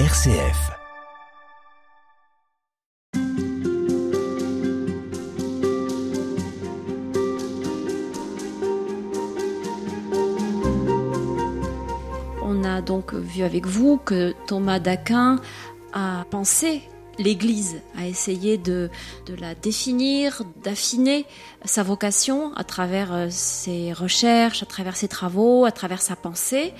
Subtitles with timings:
[0.00, 0.72] RCF.
[12.42, 15.36] On a donc vu avec vous que Thomas d'Aquin
[15.92, 16.82] a pensé
[17.20, 18.90] l'Église, a essayé de,
[19.26, 21.24] de la définir, d'affiner
[21.64, 26.74] sa vocation à travers euh, ses recherches, à travers ses travaux, à travers sa pensée.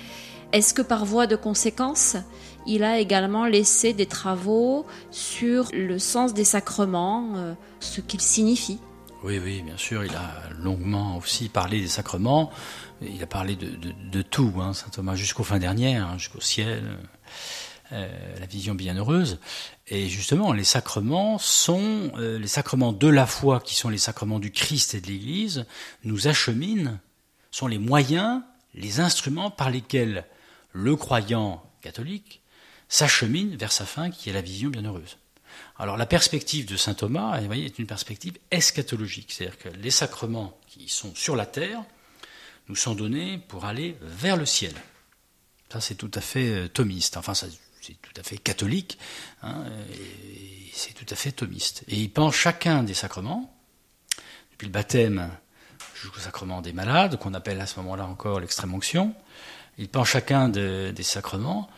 [0.53, 2.17] Est-ce que par voie de conséquence,
[2.67, 8.81] il a également laissé des travaux sur le sens des sacrements, euh, ce qu'ils signifient
[9.23, 12.51] Oui, oui, bien sûr, il a longuement aussi parlé des sacrements.
[13.03, 16.83] Il a parlé de, tout, hein, saint Thomas, jusqu'aux fins dernières, hein, jusqu'au ciel,
[17.93, 18.09] euh,
[18.41, 19.39] la vision bienheureuse.
[19.89, 24.39] Et justement, les sacrements sont euh, les sacrements de la foi, qui sont les sacrements
[24.39, 25.67] du Christ et de l'Église,
[26.05, 26.99] nous acheminent,
[27.51, 28.41] sont les moyens,
[28.75, 30.25] les instruments par lesquels
[30.73, 32.41] le croyant catholique
[32.89, 35.19] s'achemine vers sa fin, qui est la vision bienheureuse.
[35.79, 40.89] Alors la perspective de saint Thomas, est une perspective eschatologique, c'est-à-dire que les sacrements qui
[40.89, 41.83] sont sur la terre
[42.69, 44.73] nous sont donnés pour aller vers le ciel.
[45.71, 47.17] Ça, c'est tout à fait euh, thomiste.
[47.17, 47.51] Enfin, c'est
[48.01, 48.97] tout à fait catholique.
[49.43, 49.65] Hein,
[50.73, 51.83] c'est tout à fait thomiste.
[51.89, 53.53] Et il pense chacun des sacrements,
[54.53, 55.31] depuis le baptême
[56.01, 59.15] jusqu'au sacrement des malades, qu'on appelle à ce moment-là encore l'extrême onction.
[59.77, 61.69] Il pense chacun de, des sacrements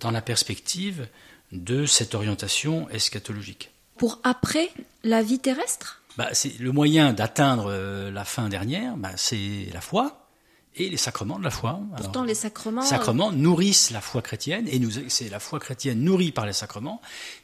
[0.00, 1.08] dans la perspective
[1.52, 3.70] de cette orientation eschatologique.
[3.96, 4.70] Pour après
[5.04, 6.02] la vie terrestre?
[6.16, 10.29] Bah, c'est le moyen d'atteindre euh, la fin dernière, bah, c'est la foi
[10.76, 11.80] et les sacrements de la foi.
[11.96, 12.82] Pourtant, les sacrements.
[12.82, 17.00] sacrements nourrissent la foi chrétienne, et c'est la foi chrétienne nourrie par les sacrements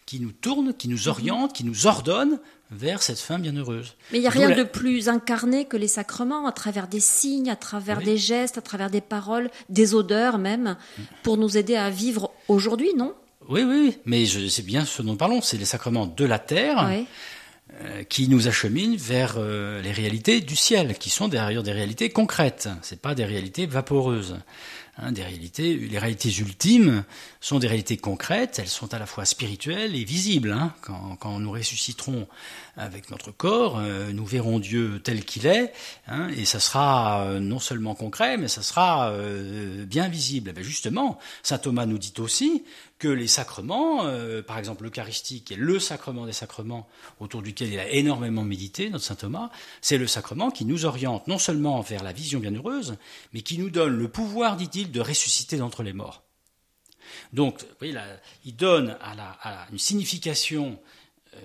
[0.06, 2.38] qui nous tourne, qui nous oriente, qui nous ordonne
[2.70, 3.94] vers cette fin bienheureuse.
[4.12, 7.50] Mais il n'y a rien de plus incarné que les sacrements, à travers des signes,
[7.50, 8.04] à travers Oui.
[8.04, 10.76] des gestes, à travers des paroles, des odeurs même,
[11.22, 13.14] pour nous aider à vivre aujourd'hui, non?
[13.48, 16.88] Oui, oui, mais c'est bien ce dont nous parlons, c'est les sacrements de la terre.
[17.82, 22.10] Euh, qui nous acheminent vers euh, les réalités du ciel, qui sont d'ailleurs des réalités
[22.10, 24.36] concrètes, c'est pas des réalités vaporeuses.
[24.98, 27.02] Hein, les réalités ultimes
[27.40, 30.52] sont des réalités concrètes, elles sont à la fois spirituelles et visibles.
[30.52, 30.72] hein.
[31.18, 32.28] Quand, nous ressusciterons
[32.76, 35.72] avec notre corps, euh, nous verrons Dieu tel qu'il est,
[36.06, 39.12] hein, et ça sera non seulement concret, mais ça sera
[39.86, 40.50] bien visible.
[40.50, 42.62] Eh bien, justement, saint Thomas nous dit aussi
[42.98, 46.88] que les sacrements, euh, par exemple l'Eucharistie, qui est le sacrement des sacrements
[47.20, 49.50] autour duquel il a énormément médité, notre saint Thomas,
[49.82, 52.96] c'est le sacrement qui nous oriente non seulement vers la vision bienheureuse,
[53.32, 56.22] mais qui nous donne le pouvoir, dit-il, de ressusciter d'entre les morts.
[57.32, 58.04] Donc, vous voyez, là,
[58.44, 60.80] il donne à, la, une signification
[61.34, 61.38] euh,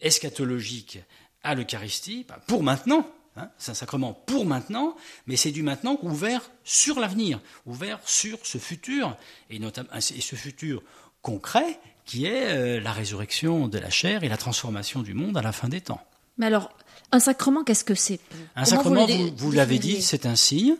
[0.00, 0.98] eschatologique
[1.42, 3.08] à l'Eucharistie bah, pour maintenant.
[3.36, 4.96] Hein, c'est un sacrement pour maintenant,
[5.26, 9.16] mais c'est du maintenant ouvert sur l'avenir, ouvert sur ce futur,
[9.50, 10.82] et, notamment, et ce futur
[11.22, 15.42] concret qui est euh, la résurrection de la chair et la transformation du monde à
[15.42, 16.06] la fin des temps.
[16.36, 16.70] Mais alors,
[17.12, 18.20] un sacrement, qu'est-ce que c'est?
[18.56, 20.76] Un Comment sacrement, vous, vous l'avez dit, c'est un signe,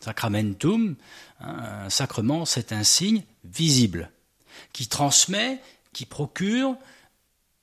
[0.00, 0.96] sacramentum.
[1.40, 4.10] hein, un sacrement, c'est un signe visible
[4.72, 5.60] qui transmet,
[5.92, 6.76] qui procure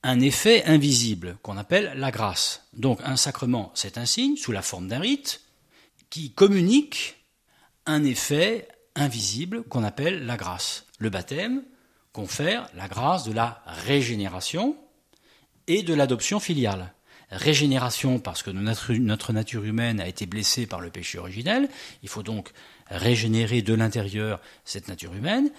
[0.02, 2.66] un effet invisible qu'on appelle la grâce.
[2.72, 5.42] Donc un sacrement, c'est un signe sous la forme d'un rite
[6.10, 7.24] qui communique
[7.86, 10.86] un effet invisible qu'on appelle la grâce.
[10.98, 11.62] Le baptême
[12.12, 14.76] confère la grâce de la régénération
[15.66, 16.92] et de l'adoption filiale.
[17.30, 21.68] Régénération parce que notre, nature humaine a été blessée par le péché originel,
[22.02, 22.52] il faut donc
[22.88, 25.50] régénérer de l'intérieur cette nature humaine.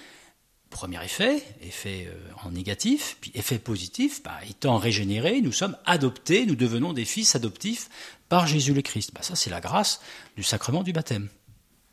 [0.73, 6.47] Premier effet, effet euh, en négatif, puis effet positif, bah, étant régénérés, nous sommes adoptés,
[6.47, 7.89] nous devenons des fils adoptifs
[8.27, 9.11] par Jésus le Christ.
[9.13, 10.01] Bah, ça, c'est la grâce
[10.35, 11.29] du sacrement du baptême.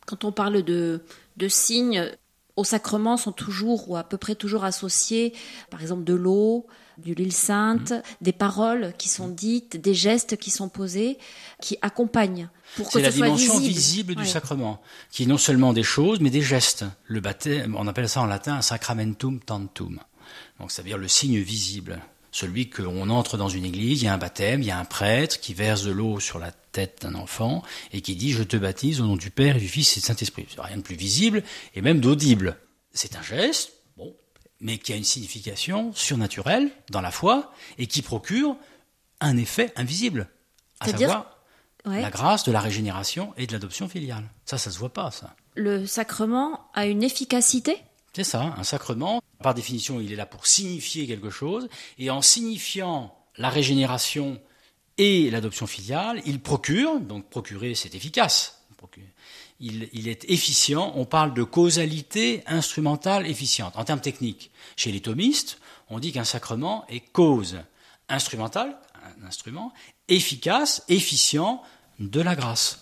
[0.07, 1.03] Quand on parle de,
[1.37, 2.11] de signes,
[2.55, 5.33] aux sacrements sont toujours ou à peu près toujours associés,
[5.69, 6.65] par exemple, de l'eau,
[7.01, 8.01] du l'huile sainte, Mm.
[8.21, 11.17] des paroles qui sont dites, des gestes qui sont posés,
[11.61, 13.73] qui accompagnent pour que C'est la dimension visible.
[13.75, 14.27] visible, du Ouais.
[14.27, 14.81] sacrement,
[15.11, 16.85] qui est non seulement des choses, mais des gestes.
[17.05, 19.99] Le baptême, on appelle ça en latin un sacramentum tantum.
[20.59, 21.99] Donc, ça veut dire le signe visible.
[22.33, 24.85] Celui qu'on entre dans une église, il y a un baptême, il y a un
[24.85, 27.61] prêtre qui verse de l'eau sur la tête d'un enfant
[27.91, 30.05] et qui dit Je te baptise au nom du Père et du Fils et du
[30.05, 30.45] Saint-Esprit.
[30.49, 31.43] C'est rien de plus visible
[31.75, 32.55] et même d'audible.
[32.93, 33.73] C'est un geste,
[34.61, 38.55] mais qui a une signification surnaturelle dans la foi et qui procure
[39.19, 40.29] un effet invisible.
[40.79, 41.37] À savoir
[41.85, 41.99] Ouais.
[42.01, 44.29] la grâce de la régénération et de l'adoption filiale.
[44.45, 45.35] Ça, ça se voit pas, ça.
[45.55, 47.75] Le sacrement a une efficacité?
[48.13, 49.19] C'est ça, un sacrement.
[49.41, 54.39] Par définition, il est là pour signifier quelque chose, et en signifiant la régénération
[54.99, 58.60] et l'adoption filiale, il procure, donc procurer c'est efficace,
[59.59, 60.91] Il, il, est efficient.
[60.95, 63.77] On parle de causalité instrumentale efficiente.
[63.77, 67.59] En termes techniques, chez les thomistes, on dit qu'un sacrement est cause
[68.09, 68.77] instrumentale,
[69.21, 69.73] un instrument,
[70.07, 71.61] efficace, efficient
[71.99, 72.80] de la grâce.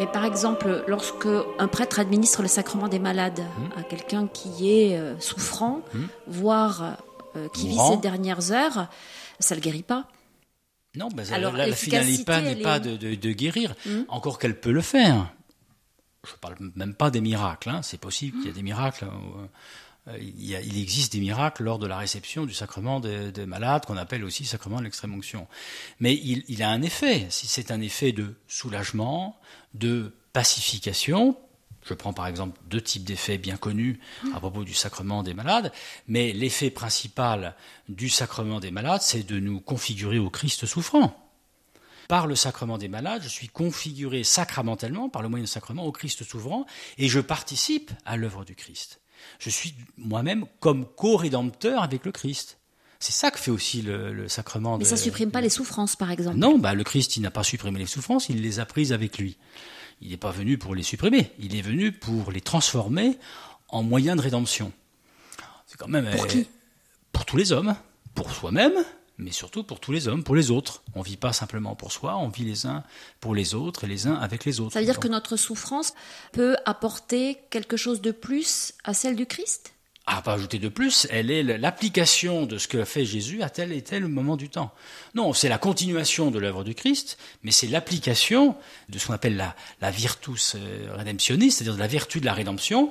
[0.00, 3.78] Mais par exemple, lorsque un prêtre administre le sacrement des malades Mmh.
[3.78, 5.82] à quelqu'un qui est euh, souffrant,
[6.26, 6.96] voire
[7.36, 8.88] euh, qui vit ses dernières heures,
[9.38, 10.06] ça le guérit pas.
[10.96, 14.02] Non, ben, Alors, la, la finalité n'est pas est de, de- de guérir, Hmm.
[14.08, 15.30] encore qu'elle peut le faire.
[16.26, 17.68] Je parle même pas des miracles.
[17.70, 17.80] hein.
[17.82, 19.04] C'est possible qu'il y ait des miracles.
[19.04, 19.46] euh,
[20.08, 23.96] a- il existe des miracles lors de la réception du sacrement des, des malades, qu'on
[23.96, 25.46] appelle aussi sacrement de l'extrême onction.
[26.00, 27.26] Mais il, il a un effet.
[27.30, 29.38] Si c'est un effet de soulagement,
[29.74, 31.36] de pacification.
[31.86, 34.00] Je prends par exemple deux types d'effets bien connus
[34.34, 35.72] à propos du sacrement des malades,
[36.08, 37.54] mais l'effet principal
[37.88, 41.16] du sacrement des malades, c'est de nous configurer au Christ souffrant.
[42.06, 45.92] Par le sacrement des malades, je suis configuré sacramentellement, par le moyen du sacrement, au
[45.92, 46.66] Christ souffrant,
[46.98, 49.00] et je participe à l'œuvre du Christ.
[49.38, 52.58] Je suis moi-même comme co-rédempteur avec le Christ.
[52.98, 54.76] C'est ça que fait aussi le, le sacrement.
[54.76, 56.36] Mais ça supprime pas les souffrances, par exemple.
[56.36, 59.16] non, bah, le Christ, il n'a pas supprimé les souffrances, il les a prises avec
[59.16, 59.38] lui.
[60.02, 63.18] Il n'est pas venu pour les supprimer, il est venu pour les transformer
[63.68, 64.72] en moyens de rédemption.
[65.66, 66.46] C'est quand même Pour euh, qui?
[67.12, 67.74] Pour tous les hommes,
[68.14, 68.72] pour soi-même,
[69.20, 70.82] mais surtout pour tous les hommes, pour les autres.
[70.94, 72.82] On vit pas simplement pour soi, on vit les uns
[73.20, 74.72] pour les autres et les uns avec les autres.
[74.72, 75.94] Ça veut dire que notre souffrance
[76.32, 79.74] peut apporter quelque chose de plus à celle du Christ?
[80.06, 83.70] À pas ajouter de plus, elle est l'application de ce que fait Jésus à tel
[83.70, 84.72] et tel moment du temps.
[85.14, 88.56] Non, c'est la continuation de l'œuvre du Christ, mais c'est l'application
[88.88, 92.32] de ce qu'on appelle la, la virtus euh, redemptionis, c'est-à-dire de la vertu de la
[92.32, 92.88] rédemption,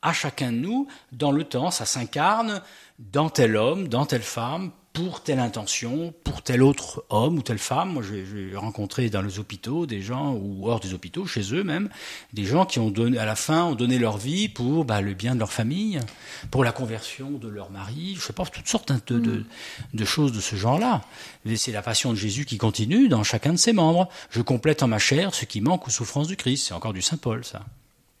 [0.00, 1.70] à chacun de nous dans le temps.
[1.70, 2.62] Ça s'incarne
[2.98, 7.58] dans tel homme, dans telle femme, pour telle intention, pour tel autre homme ou telle
[7.58, 7.92] femme.
[7.92, 11.90] Moi, j'ai rencontré dans les hôpitaux des gens, ou hors des hôpitaux, chez eux même,
[12.32, 15.12] des gens qui ont donné, à la fin, ont donné leur vie pour bah, le
[15.12, 16.00] bien de leur famille,
[16.50, 19.44] pour la conversion de leur mari, je sais pas, toutes sortes de, de,
[19.92, 21.02] de choses de ce genre-là.
[21.44, 24.08] Et C'est la passion de Jésus qui continue dans chacun de ses membres.
[24.30, 26.68] Je complète en ma chair ce qui manque aux souffrances du Christ.
[26.68, 27.60] C'est encore du Saint Paul, ça.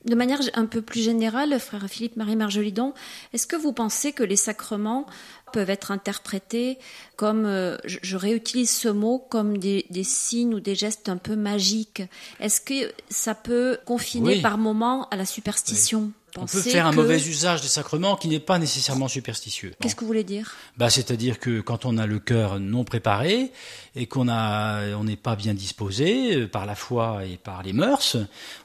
[0.06, 2.94] De manière un peu plus générale, frère Philippe-Marie Marjolidon,
[3.32, 5.04] est-ce que vous pensez que les sacrements
[5.52, 6.78] peuvent être interprétés
[7.16, 11.16] comme, euh, je, je réutilise ce mot, comme des, des signes ou des gestes un
[11.16, 12.02] peu magiques
[12.40, 14.40] Est-ce que ça peut confiner Oui.
[14.42, 16.12] par moment à la superstition?
[16.38, 19.72] On peut faire un que- mauvais usage des sacrements qui n'est pas nécessairement superstitieux.
[19.80, 20.54] Qu'est-ce que vous voulez dire?
[20.76, 23.52] Bah, c'est-à-dire que quand on a le cœur non préparé
[23.94, 27.72] et qu'on a, on n'est pas bien disposé euh, par la foi et par les
[27.72, 28.18] mœurs,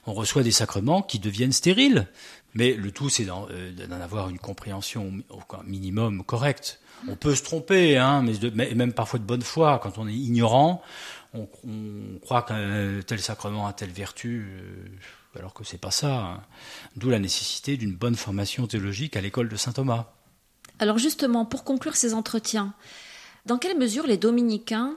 [0.05, 2.07] on reçoit des sacrements qui deviennent stériles.
[2.53, 6.79] Mais le tout, c'est d'en euh, avoir une compréhension au minimum correcte.
[7.07, 10.83] On peut se tromper, hein, mais, même parfois de bonne foi, quand on est ignorant,
[11.33, 16.13] on, on croit qu'un tel sacrement a telle vertu, euh, alors que c'est pas ça.
[16.13, 16.41] hein.
[16.95, 20.13] D'où la nécessité d'une bonne formation théologique à l'école de saint Thomas.
[20.77, 22.73] Alors justement, pour conclure ces entretiens,
[23.45, 24.95] dans quelle mesure les dominicains,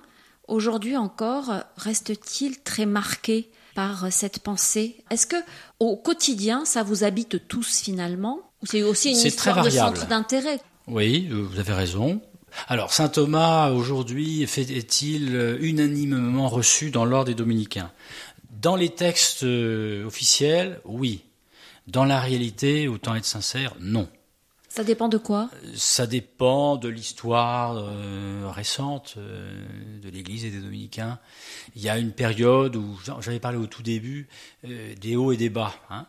[0.48, 5.36] aujourd'hui encore, restent-ils très marqués par cette pensée Est-ce que
[5.80, 8.40] au quotidien, ça vous habite tous finalement?
[8.62, 10.60] C'est aussi une histoire très de centre d'intérêt?
[10.86, 12.20] Oui, euh, vous avez raison.
[12.68, 17.90] Alors, saint Thomas, aujourd'hui, est-il euh, unanimement reçu dans l'ordre des dominicains?
[18.60, 21.24] Dans les textes euh, officiels, oui.
[21.86, 24.08] Dans la réalité, autant être sincère, non.
[24.74, 25.50] Ça dépend de quoi?
[25.76, 29.64] Ça dépend de l'histoire euh, récente euh,
[30.02, 31.20] de l'Église et des dominicains.
[31.76, 34.26] Il y a une période où, j'avais parlé au tout début,
[34.64, 35.72] euh, des hauts et des bas.
[35.90, 36.06] hein.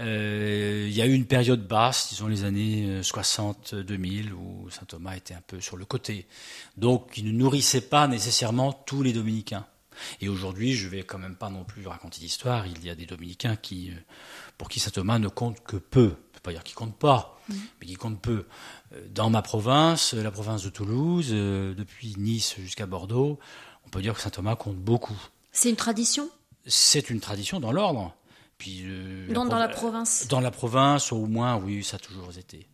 [0.00, 4.84] Euh, il y a eu une période basse, disons les années euh, 60-2000, où saint
[4.84, 6.26] Thomas était un peu sur le côté.
[6.76, 9.64] Donc, il ne nourrissait pas nécessairement tous les dominicains.
[10.20, 12.66] Et aujourd'hui, je vais quand même pas non plus raconter d'histoire.
[12.66, 13.94] Il y a des dominicains qui, euh,
[14.58, 16.14] pour qui saint Thomas ne compte que peu.
[16.32, 17.40] Je peux pas dire qu'il compte pas,
[17.80, 18.46] mais qui compte peu.
[18.94, 23.38] Euh, Dans ma province, euh, la province de Toulouse, depuis Nice jusqu'à Bordeaux,
[23.86, 25.20] on peut dire que saint Thomas compte beaucoup.
[25.52, 26.28] C'est une tradition?
[26.66, 28.14] C'est une tradition dans l'ordre.
[28.58, 30.28] Puis euh, dans, dans prov- la province?
[30.28, 32.68] Dans la province, au moins, oui, ça a toujours été.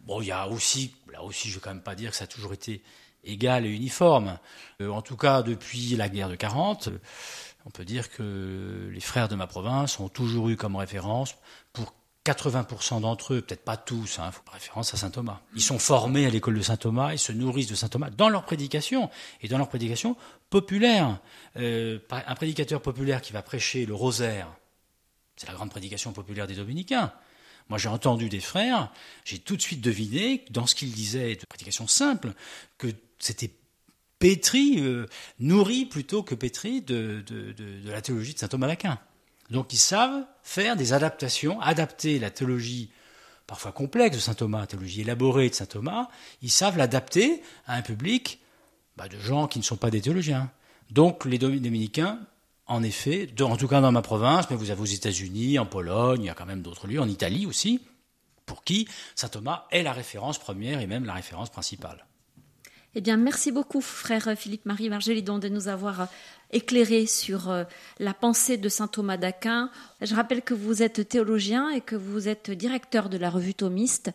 [0.00, 2.24] Bon, il y a aussi, là aussi, je vais quand même pas dire que ça
[2.24, 2.82] a toujours été
[3.24, 4.38] égal et uniforme.
[4.80, 6.98] Euh, en tout cas, depuis la guerre de 40, euh,
[7.66, 11.36] on peut dire que les frères de ma province ont toujours eu comme référence,
[11.72, 11.94] pour
[12.24, 15.40] 80% d'entre eux, peut-être pas tous, hein, faut référence à saint Thomas.
[15.54, 18.28] Ils sont formés à l'école de saint Thomas, ils se nourrissent de saint Thomas dans
[18.28, 19.08] leur prédication
[19.40, 20.16] et dans leur prédication
[20.50, 21.18] populaire.
[21.56, 24.48] Euh, un prédicateur populaire qui va prêcher le rosaire,
[25.36, 27.12] c'est la grande prédication populaire des dominicains.
[27.68, 28.90] Moi, j'ai entendu des frères,
[29.24, 32.32] j'ai tout de suite deviné, dans ce qu'ils disaient de prédication simple,
[32.78, 33.50] que c'était
[34.18, 35.06] pétri, euh,
[35.38, 37.24] nourri plutôt que pétri de,
[37.84, 38.98] la théologie de saint Thomas d'Aquin.
[39.50, 42.90] Donc ils savent faire des adaptations, adapter la théologie
[43.46, 46.08] parfois complexe de saint Thomas, la théologie élaborée de saint Thomas,
[46.42, 48.40] ils savent l'adapter à un public
[48.96, 50.50] bah, de gens qui ne sont pas des théologiens.
[50.90, 52.18] Donc les dominicains,
[52.68, 56.22] en effet, en tout cas dans ma province, mais vous avez aux États-Unis, en Pologne,
[56.22, 57.80] il y a quand même d'autres lieux, en Italie aussi,
[58.46, 62.04] pour qui saint Thomas est la référence première et même la référence principale.
[62.94, 66.08] Eh bien, merci beaucoup, frère Philippe-Marie Margelidon, de nous avoir
[66.50, 67.64] éclairé sur euh,
[67.98, 69.70] la pensée de saint Thomas d'Aquin.
[70.00, 74.10] Je rappelle que vous êtes théologien et que vous êtes directeur de la revue Thomiste.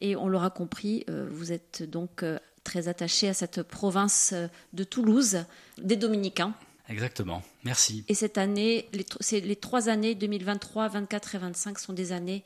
[0.00, 4.34] Et on l'aura compris, euh, vous êtes donc euh, très attaché à cette province
[4.74, 5.44] de Toulouse,
[5.78, 6.54] des Dominicains.
[6.88, 8.04] Exactement, merci.
[8.08, 12.44] Et cette année, les, les trois années 2023, 24 et 25 sont des années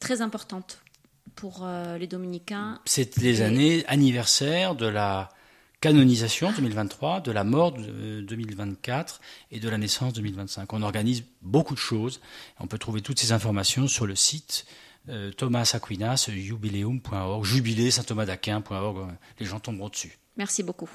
[0.00, 0.80] très importantes
[1.34, 2.80] pour euh, les dominicains.
[2.84, 5.28] C'est les années anniversaires de la
[5.80, 9.20] canonisation 2023, de la mort de 2024
[9.52, 10.72] et de la naissance 2025.
[10.72, 12.20] On organise beaucoup de choses.
[12.58, 14.66] On peut trouver toutes ces informations sur le site
[15.08, 19.06] euh, Thomas Aquinas, jubileum.org, jubilé saint Thomas d'Aquin.org.
[19.38, 20.18] Les gens tomberont dessus.
[20.36, 20.90] Merci beaucoup.